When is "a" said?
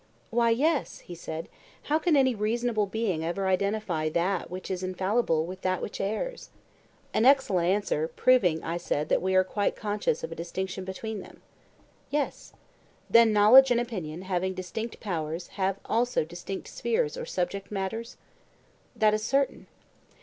10.31-10.35